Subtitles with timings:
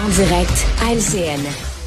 [0.00, 1.77] En direct à LCN.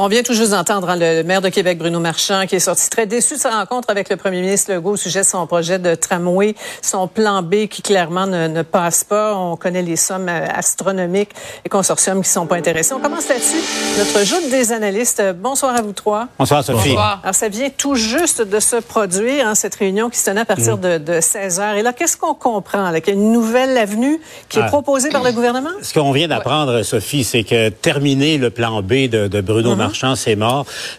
[0.00, 2.88] On vient tout juste d'entendre hein, le maire de Québec, Bruno Marchand, qui est sorti
[2.88, 5.80] très déçu de sa rencontre avec le premier ministre Legault au sujet de son projet
[5.80, 9.34] de tramway, son plan B qui clairement ne, passe pas.
[9.36, 11.30] On connaît les sommes euh, astronomiques
[11.64, 12.94] et consortiums qui sont pas intéressés.
[12.94, 13.56] On commence là-dessus.
[13.98, 15.20] Notre joute des analystes.
[15.36, 16.28] Bonsoir à vous trois.
[16.38, 16.90] Bonsoir, Sophie.
[16.90, 17.18] Bonsoir.
[17.24, 20.44] Alors, ça vient tout juste de se produire, hein, cette réunion qui se tenait à
[20.44, 20.98] partir mm.
[20.98, 21.74] de, 16 heures.
[21.74, 22.92] Et là, qu'est-ce qu'on comprend?
[22.92, 23.00] Là?
[23.00, 24.66] Qu'il y a une nouvelle avenue qui est ah.
[24.66, 25.70] proposée par le gouvernement?
[25.82, 29.87] Ce qu'on vient d'apprendre, Sophie, c'est que terminer le plan B de, de Bruno Marchand,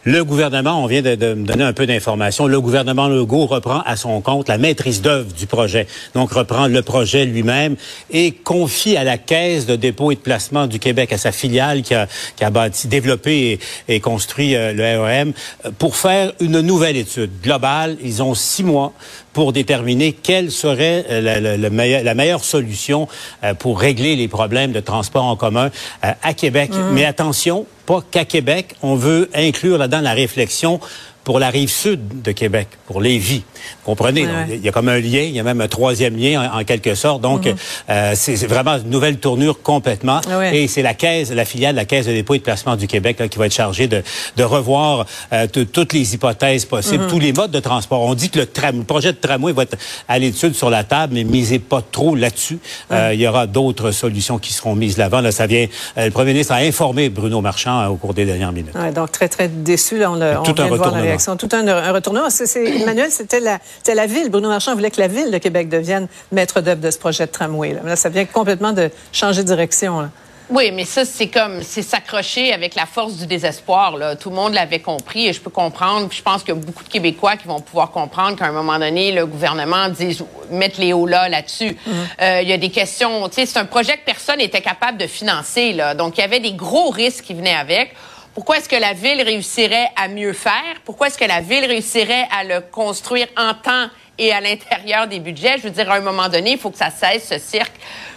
[0.03, 3.95] Le gouvernement, on vient de, me donner un peu d'informations, le gouvernement Legault reprend à
[3.95, 5.87] son compte la maîtrise d'œuvre du projet.
[6.13, 7.75] Donc, reprend le projet lui-même
[8.11, 11.81] et confie à la Caisse de dépôt et de placement du Québec, à sa filiale
[11.81, 15.33] qui a, qui a bâti, développé et, construit euh, le REM,
[15.77, 17.97] pour faire une nouvelle étude globale.
[18.03, 18.93] Ils ont six mois
[19.39, 23.07] pour déterminer quelle serait euh, la, la meilleure solution
[23.45, 25.71] euh, pour régler les problèmes de transport en commun
[26.01, 26.71] à Québec.
[26.73, 26.91] Mmh.
[26.91, 28.75] Mais attention, pas qu'à Québec.
[28.81, 30.81] On veut inclure là-dedans la réflexion
[31.29, 33.43] pour la rive sud de Québec, pour Lévis.
[33.85, 36.63] Comprenez, il y a comme un lien, il y a même un troisième lien en,
[36.63, 37.21] quelque sorte.
[37.21, 37.55] Donc, mhm.
[37.91, 40.21] euh, c'est vraiment une nouvelle tournure complètement.
[40.51, 42.87] Et c'est la caisse, la filiale de la Caisse de dépôt et de placement du
[42.87, 44.01] Québec qui va être chargée de,
[44.37, 47.09] de revoir euh, toutes les hypothèses possibles, mhm.
[47.11, 48.01] tous les modes de transport.
[48.01, 50.83] On dit que le, tram, le projet de tramway va être à l'étude sur la
[50.83, 52.57] table, mais misez pas trop là-dessus.
[52.91, 55.21] Euh, il y aura d'autres solutions qui seront mises l'avant.
[55.21, 55.67] Là, ça vient.
[55.95, 58.73] le premier ministre a informé Bruno Marchand au cours des dernières minutes.
[58.95, 59.99] donc très très déçu.
[59.99, 62.27] Là, on, le, Tout un retournement tout un, un retournement.
[62.55, 64.29] Emmanuel, c'était la, la ville.
[64.29, 67.31] Bruno Marchand voulait que la ville de Québec devienne maître d'œuvre de ce projet de
[67.31, 67.73] tramway.
[67.83, 70.09] Là, ça vient complètement de changer de direction.
[70.51, 73.95] Oui, mais ça, c'est comme, c'est s'accrocher avec la force du désespoir.
[73.97, 74.15] Là.
[74.15, 76.09] Tout le monde l'avait compris et je peux comprendre.
[76.11, 78.79] je pense qu'il y a beaucoup de Québécois qui vont pouvoir comprendre qu'à un moment
[78.79, 80.17] donné, le gouvernement dit
[80.49, 81.77] mettre les hauts là là-dessus.
[81.77, 82.21] Mm-hmm.
[82.21, 83.29] Euh, il y a des questions.
[83.29, 85.71] Tu sais, c'est un projet que personne n'était capable de financer.
[85.73, 85.93] Là.
[85.93, 87.93] Donc, il y avait des gros risques qui venaient avec.
[88.39, 90.79] Pourquoi est-ce que la ville réussirait à mieux faire?
[90.85, 93.87] Pourquoi est-ce que la ville réussirait à le construire en temps
[94.17, 95.57] et à l'intérieur des budgets?
[95.57, 97.73] Je veux dire, à un moment donné, il faut que ça cesse, ce cirque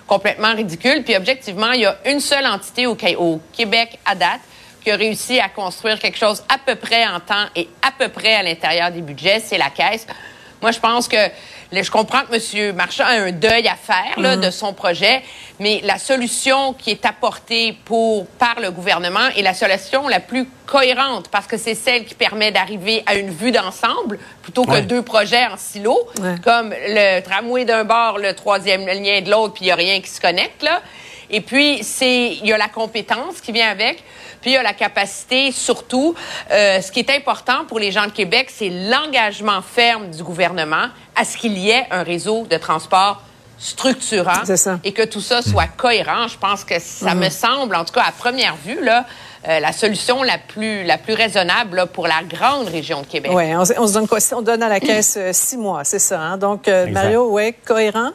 [0.07, 1.03] complètement ridicule.
[1.03, 4.43] Puis objectivement, il y a une seule entité au, au Québec à date
[4.85, 8.09] qui a réussi à construire quelque chose à peu près en temps et à peu
[8.09, 10.07] près à l'intérieur des budgets, c'est la Caisse.
[10.63, 11.17] Moi, je pense que
[11.73, 12.77] je comprends que M.
[12.77, 15.23] Marchand a un deuil à faire là, de son projet,
[15.59, 20.49] mais la solution qui est apportée pour, par le gouvernement est la solution la plus
[20.67, 25.03] cohérente parce que c'est celle qui permet d'arriver à une vue d'ensemble plutôt que deux
[25.03, 25.99] projets en silo,
[26.45, 30.01] comme le tramway d'un bord, le troisième lien de l'autre, puis il n'y a rien
[30.01, 30.63] qui se connecte.
[30.63, 30.81] Là.
[31.33, 34.05] Et puis, c'est il y a la compétence qui vient avec.
[34.43, 36.15] Puis il y a la capacité, surtout,
[36.51, 40.89] euh, ce qui est important pour les gens de Québec, c'est l'engagement ferme du gouvernement
[41.17, 43.23] à ce qu'il y ait un réseau de transport
[43.57, 44.43] structurant
[44.83, 46.27] et que tout ça soit cohérent.
[46.27, 47.31] Je pense que ça me mhm.
[47.31, 49.07] semble, en tout cas à première vue, là,
[49.49, 53.31] euh, la solution la plus, la plus raisonnable pour la grande région de Québec.
[53.33, 54.19] Oui, on, se donne quoi?
[54.33, 56.21] On donne à la caisse euh, six mois, c'est ça.
[56.21, 56.37] Hein?
[56.37, 58.11] Donc, Mario, oui, cohérent?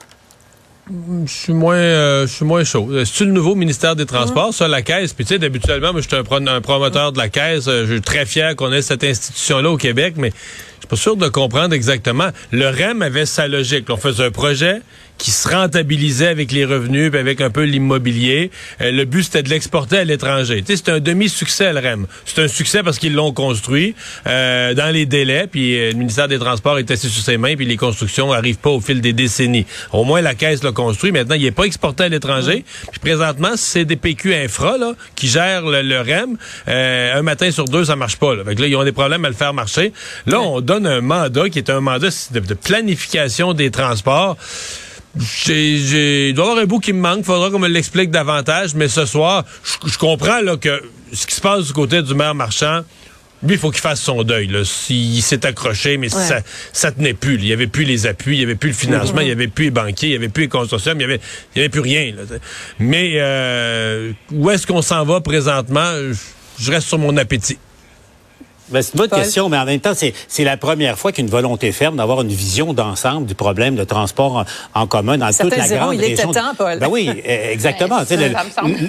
[0.90, 2.88] Je suis moins, euh, je suis moins chaud.
[2.92, 5.12] Euh, c'est le nouveau ministère des Transports, ça, la Caisse?
[5.12, 7.68] Puis tu sais, habituellement, moi, je suis un, promoteur de la Caisse.
[7.68, 10.32] Euh, je suis très fier qu'on ait cette institution-là au Québec, mais
[10.78, 12.30] je suis pas sûr de comprendre exactement.
[12.52, 13.90] Le REM avait sa logique.
[13.90, 14.82] On faisait un projet,
[15.18, 18.52] qui se rentabilisait avec les revenus puis avec un peu l'immobilier.
[18.82, 20.62] Euh, le but, c'était de l'exporter à l'étranger.
[20.62, 22.08] Tu sais, c'est un demi-succès, le REM.
[22.26, 23.96] C'est un succès parce qu'ils l'ont construit
[24.28, 27.56] euh, dans les délais, puis euh, le ministère des Transports est assis sur ses mains,
[27.56, 29.66] puis les constructions arrivent pas au fil des décennies.
[29.92, 31.12] Au moins, la Caisse l'a construit.
[31.12, 32.64] Maintenant, il n'est pas exporté à l'étranger.
[32.92, 36.38] Puis présentement, c'est des PQ Infra là, qui gèrent le, REM.
[36.68, 38.36] un matin sur deux, ça marche pas.
[38.36, 38.44] Là.
[38.44, 39.94] Fait là, ils ont des problèmes à le faire marcher.
[40.26, 44.38] Là, on donne un mandat qui est un mandat de planification des transports.
[45.18, 47.24] J'ai, il doit y avoir un bout qui me manque.
[47.24, 48.76] Faudra qu'on me l'explique davantage.
[48.76, 49.46] Mais ce soir,
[49.86, 52.82] je, comprends là, que ce qui se passe du côté du maire marchand,
[53.42, 54.48] lui, il faut qu'il fasse son deuil.
[54.48, 54.60] Là.
[54.90, 56.42] Il s'est accroché, mais ça,
[56.74, 57.36] ça tenait plus.
[57.36, 59.48] Il n'y avait plus les appuis, il n'y avait plus le financement, il n'y avait
[59.48, 61.22] plus les banquiers, il n'y avait plus les consortiums, il n'y avait,
[61.56, 62.14] il y avait plus rien.
[62.80, 65.90] Mais euh, où est-ce qu'on s'en va présentement?
[66.60, 67.58] Je reste sur mon appétit.
[68.70, 71.72] Ben, c'est une bonne question, mais en même temps, c'est la première fois qu'une volonté
[71.72, 75.96] ferme d'avoir une vision d'ensemble du problème de transport en, commun dans toute la grande
[75.96, 76.32] il région.
[76.32, 76.80] Était temps, Paul.
[76.80, 78.00] Ben oui, e, exactement.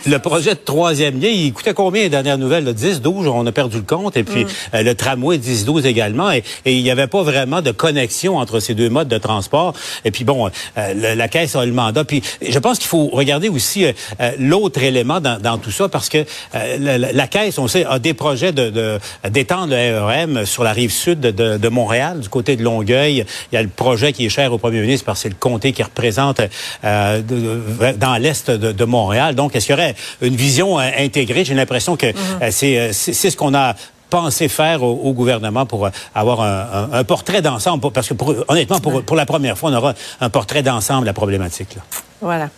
[0.06, 2.72] le, projet de troisième lien, il coûtait combien les dernières nouvelles?
[2.72, 4.16] 10, 12, on a perdu le compte.
[4.16, 4.48] Et puis mm.
[4.74, 6.30] euh, le tramway 10, 12 également.
[6.30, 9.74] Et, il n'y avait pas vraiment de connexion entre ces deux modes de transport.
[10.04, 12.04] Et puis bon, euh, la Caisse a le mandat.
[12.04, 13.92] Puis je pense qu'il faut regarder aussi euh,
[14.38, 18.98] l'autre élément dans, tout ça parce que la, Caisse, on sait, a des projets de
[19.28, 23.24] d'étendre REM sur la rive sud de, Montréal, du côté de Longueuil.
[23.52, 25.34] Il y a le projet qui est cher au premier ministre parce que c'est le
[25.34, 26.40] comté qui représente
[26.84, 27.22] euh,
[27.96, 29.34] dans l'est de, Montréal.
[29.34, 31.44] Donc, est-ce qu'il y aurait une vision euh, intégrée?
[31.44, 32.92] J'ai l'impression que mm-hmm.
[32.92, 33.74] c'est ce qu'on a
[34.10, 37.90] pensé faire au, gouvernement pour avoir un, portrait d'ensemble?
[37.92, 38.14] Parce que,
[38.48, 41.76] honnêtement, pour, la première fois, on aura un portrait d'ensemble de la problématique.
[41.76, 41.82] Là.
[42.20, 42.48] Voilà.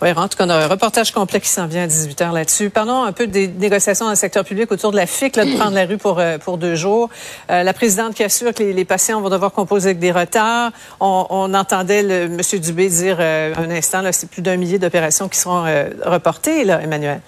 [0.00, 2.32] Oui, en tout cas, on a un reportage complet qui s'en vient à 18 h
[2.32, 2.70] là-dessus.
[2.70, 5.74] Parlons un peu des négociations dans le secteur public autour de la FIC, de prendre
[5.74, 7.08] la rue pour, euh, pour deux jours.
[7.50, 10.70] Euh, la présidente qui assure que les, patients vont devoir composer avec des retards.
[11.00, 12.40] On, entendait M.
[12.60, 15.64] Dubé dire euh, un instant, c'est plus d'un millier d'opérations qui seront
[16.04, 17.20] reportées, là, Emmanuel.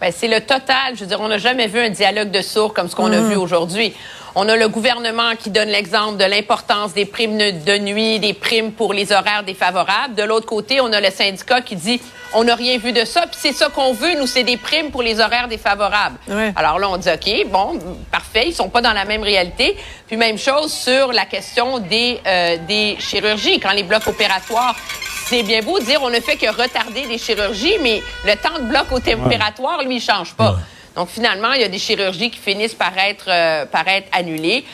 [0.00, 0.94] Ben, c'est le total.
[0.94, 3.20] Je veux dire, on n'a jamais vu un dialogue de sourds comme ce qu'on a
[3.20, 3.28] mm.
[3.28, 3.94] vu aujourd'hui.
[4.34, 8.72] On a le gouvernement qui donne l'exemple de l'importance des primes de nuit, des primes
[8.72, 10.14] pour les horaires défavorables.
[10.14, 12.00] De l'autre côté, on a le syndicat qui dit
[12.34, 14.90] on n'a rien vu de ça, puis c'est ça qu'on veut, nous, c'est des primes
[14.90, 16.16] pour les horaires défavorables.
[16.56, 17.78] Alors là, on dit OK, bon,
[18.10, 19.76] parfait, ils sont pas dans la même réalité.
[20.06, 23.60] Puis même chose sur la question des, euh, des chirurgies.
[23.60, 24.76] Quand les blocs opératoires
[25.30, 28.58] c'est bien beau de dire on ne fait que retarder les chirurgies, mais le temps
[28.58, 30.56] de bloc au températoire, lui, il change pas.
[30.96, 34.64] Donc, finalement, il y a des chirurgies qui finissent par être, euh, par être annulées.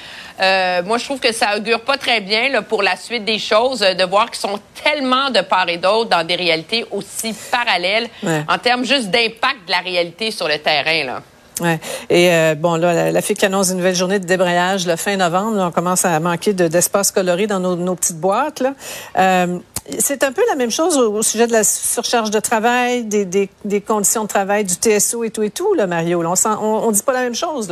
[0.41, 3.39] Euh, moi, je trouve que ça augure pas très bien là, pour la suite des
[3.39, 7.35] choses euh, de voir qu'ils sont tellement de part et d'autre dans des réalités aussi
[7.51, 8.09] parallèles
[8.49, 11.05] en termes juste d'impact de la réalité sur le terrain.
[11.05, 11.23] Là.
[11.61, 11.81] Ouais.
[12.11, 15.17] Et euh, bon, là, la, la FIC annonce une nouvelle journée de débrayage le fin
[15.17, 15.59] novembre.
[15.59, 18.61] on commence à manquer d'espace coloré dans nos, nos, petites boîtes.
[18.61, 18.75] Là.
[19.19, 19.59] Euh,
[19.99, 24.25] c'est un peu la même chose au, sujet de la surcharge de travail, des, conditions
[24.25, 26.23] de travail, du TSO et tout et tout, là, Mario.
[26.23, 27.69] on, on dit pas la même chose.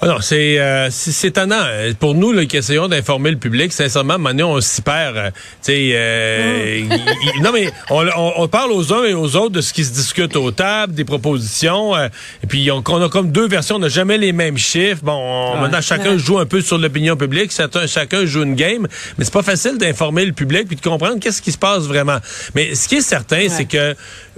[0.00, 1.64] Ah non, c'est euh, c'est étonnant.
[1.98, 5.16] Pour nous là, qui essayons d'informer le public, sincèrement, maintenant, on s'y perd.
[5.16, 5.30] Euh,
[5.68, 7.42] euh mm.
[7.42, 8.06] non, mais on,
[8.36, 11.04] on, parle aux uns et aux autres de ce qui se discute aux tables, des
[11.04, 11.96] propositions.
[11.96, 12.06] Euh,
[12.44, 13.74] et puis, on, on, a comme deux versions.
[13.74, 15.02] On n'a jamais les mêmes chiffres.
[15.02, 17.50] Bon, maintenant, chacun joue un peu sur l'opinion publique.
[17.50, 18.86] Chacun, chacun joue une game.
[19.18, 22.18] Mais c'est pas facile d'informer le public puis de comprendre qu'est-ce qui se passe vraiment.
[22.54, 23.96] Mais ce qui est certain, c'est que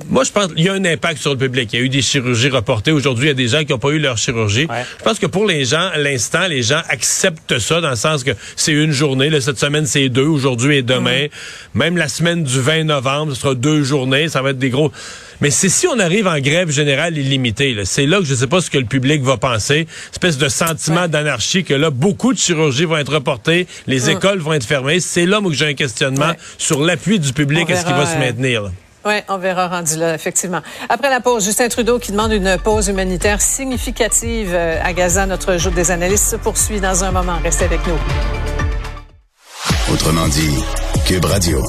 [0.08, 1.68] moi, je pense qu'il y a un impact sur le public.
[1.74, 2.92] Il y a eu des chirurgies reportées.
[2.92, 4.66] Aujourd'hui, il y a des gens qui n'ont pas eu leur chirurgie.
[4.98, 8.30] Je pense que pour les gens, l'instant, les gens acceptent ça dans le sens que
[8.56, 9.30] c'est une journée.
[9.40, 11.26] cette semaine, c'est deux, aujourd'hui et demain.
[11.26, 11.78] Mm.
[11.78, 14.28] Même la semaine du 20 novembre, ce sera deux journées.
[14.28, 14.92] Ça va être des gros...
[15.40, 17.74] Mais c'est si on arrive en grève générale illimitée.
[17.84, 19.86] C'est là que je ne sais pas ce que le public va penser.
[20.12, 24.10] Espèce de sentiment d'anarchie que là, beaucoup de chirurgies vont être reportées, les mm.
[24.10, 25.00] écoles vont être fermées.
[25.00, 27.70] C'est là où j'ai un questionnement sur l'appui du public.
[27.70, 28.70] Est-ce qu'il va se maintenir?
[29.04, 30.60] Oui, on verra rendu là, effectivement.
[30.88, 35.26] Après la pause, Justin Trudeau qui demande une pause humanitaire significative euh, à Gaza.
[35.26, 37.38] Notre jour des analystes se poursuit dans un moment.
[37.42, 37.98] Restez avec nous.
[39.92, 40.62] Autrement dit,
[41.06, 41.62] Cube Radio.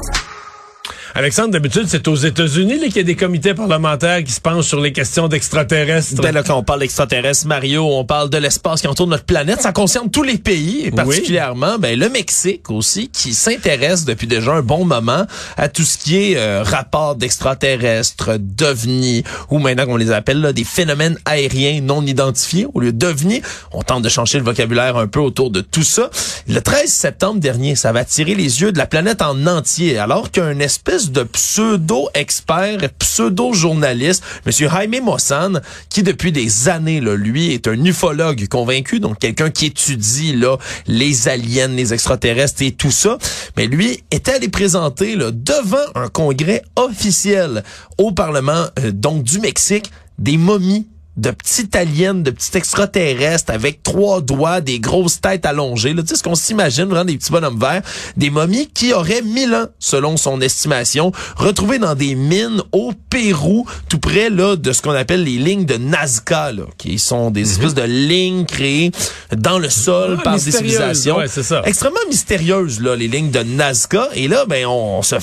[1.13, 4.79] Alexandre, d'habitude, c'est aux États-Unis qu'il y a des comités parlementaires qui se penchent sur
[4.79, 6.21] les questions d'extraterrestres.
[6.21, 9.61] Ben là, quand on parle d'extraterrestres, Mario, on parle de l'espace qui entoure notre planète.
[9.61, 14.53] Ça concerne tous les pays, et particulièrement ben, le Mexique aussi, qui s'intéresse depuis déjà
[14.53, 15.25] un bon moment
[15.57, 20.53] à tout ce qui est euh, rapport d'extraterrestres, d'ovnis, ou maintenant qu'on les appelle là,
[20.53, 23.41] des phénomènes aériens non identifiés au lieu d'ovnis.
[23.73, 26.09] On tente de changer le vocabulaire un peu autour de tout ça.
[26.47, 30.31] Le 13 septembre dernier, ça va attirer les yeux de la planète en entier, alors
[30.31, 37.67] qu'un espèce de pseudo-expert, pseudo-journaliste, Monsieur Jaime Mossan, qui depuis des années, là, lui, est
[37.67, 40.57] un ufologue convaincu, donc quelqu'un qui étudie là
[40.87, 43.17] les aliens, les extraterrestres et tout ça.
[43.57, 47.63] Mais lui était allé présenter là, devant un congrès officiel
[47.97, 53.83] au Parlement euh, donc du Mexique des momies de petites aliens, de petites extraterrestres avec
[53.83, 55.93] trois doigts, des grosses têtes allongées.
[55.93, 57.81] Là, tu sais ce qu'on s'imagine, vraiment des petits bonhommes verts,
[58.15, 63.65] des momies qui auraient mille ans, selon son estimation, retrouvées dans des mines au Pérou,
[63.89, 67.43] tout près là de ce qu'on appelle les lignes de Nazca, là, qui sont des
[67.43, 67.49] mhm.
[67.51, 68.91] espèces de lignes créées
[69.35, 71.17] dans le sol par des civilisations
[71.65, 74.07] extrêmement mystérieuses, là, les lignes de Nazca.
[74.13, 75.15] Et là, ben, on, se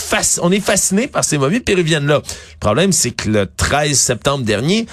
[0.42, 2.16] on est fasciné par ces momies péruviennes là.
[2.16, 4.86] Le problème, c'est que le 13 septembre dernier,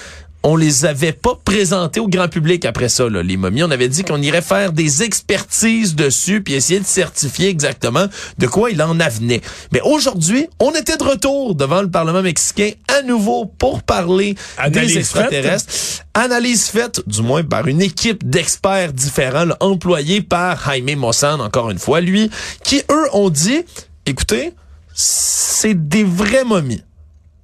[0.45, 3.63] on les avait pas présentés au grand public après ça, là, les momies.
[3.63, 8.05] On avait dit qu'on irait faire des expertises dessus puis essayer de certifier exactement
[8.37, 9.41] de quoi il en avenait.
[9.73, 14.35] Mais aujourd'hui, on était de retour devant le Parlement mexicain à nouveau pour parler
[14.69, 16.03] des extraterrestres.
[16.13, 21.79] Analyse faite, du moins par une équipe d'experts différents, employés par Jaime Mossan, encore une
[21.79, 22.29] fois, lui,
[22.63, 23.63] qui, eux, ont dit,
[24.05, 24.53] écoutez,
[24.93, 26.83] c'est des vraies momies.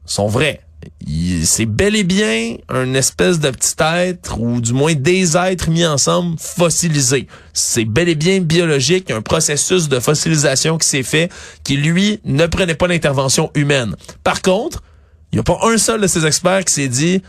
[0.08, 0.62] Ils sont vrais
[1.46, 5.86] c'est bel et bien un espèce de petit être, ou du moins des êtres mis
[5.86, 7.28] ensemble fossilisés.
[7.54, 11.30] C'est bel et bien biologique, un processus de fossilisation qui s'est fait,
[11.64, 13.96] qui lui ne prenait pas l'intervention humaine.
[14.24, 14.82] Par contre,
[15.32, 17.22] il n'y a pas un seul de ces experts qui s'est dit,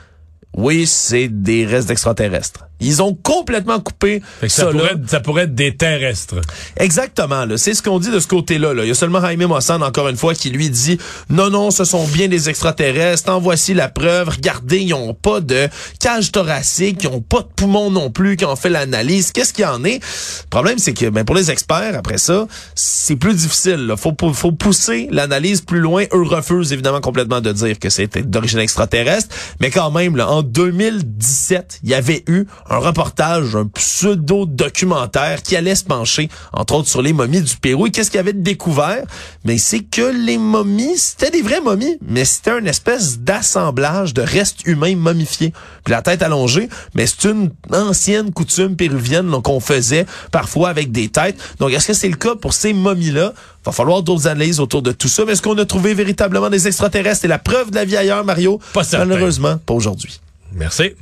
[0.55, 2.67] oui, c'est des restes d'extraterrestres.
[2.83, 6.37] Ils ont complètement coupé ça, ça, pourrait, être- ça pourrait être des terrestres.
[6.77, 7.57] Exactement, là.
[7.57, 8.75] c'est ce qu'on dit de ce côté-là.
[8.75, 8.85] Là.
[8.85, 10.99] Il y a seulement Jaime Mossan, encore une fois, qui lui dit
[11.31, 14.29] non, non, ce sont bien des extraterrestres, en voici la preuve.
[14.31, 15.69] Regardez, ils ont pas de
[16.01, 19.33] cage thoracique, ils ont pas de poumons non plus, qui ont fait l'analyse.
[19.33, 19.97] Qu'est-ce qu'il y en est?
[19.97, 23.87] Le problème, c'est que ben, pour les experts, après ça, c'est plus difficile.
[23.87, 23.97] Là.
[23.97, 26.05] Faut, faut pousser l'analyse plus loin.
[26.13, 29.35] Eux refusent évidemment complètement de dire que c'est d'origine extraterrestre.
[29.61, 35.57] Mais quand même, là, en 2017, il y avait eu un reportage, un pseudo-documentaire qui
[35.57, 37.87] allait se pencher, entre autres, sur les momies du Pérou.
[37.87, 39.05] Et qu'est-ce qu'il y avait de découvert?
[39.45, 44.23] Mais c'est que les momies, c'était des vraies momies, mais c'était une espèce d'assemblage de
[44.23, 45.53] restes humains momifiés.
[45.85, 51.09] Puis la tête allongée, mais c'est une ancienne coutume péruvienne qu'on faisait parfois avec des
[51.09, 51.39] têtes.
[51.59, 53.35] Donc, est-ce que c'est le cas pour ces momies-là?
[53.65, 55.25] Va falloir d'autres analyses autour de tout ça.
[55.25, 57.25] Mais est-ce qu'on a trouvé véritablement des extraterrestres?
[57.27, 58.61] Et la preuve de la vie ailleurs, Mario?
[58.73, 59.05] Pas certain.
[59.05, 60.21] Malheureusement, pas aujourd'hui.
[60.55, 60.93] Merci.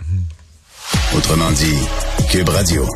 [1.14, 1.78] Autrement dit,
[2.28, 2.86] Cube Radio.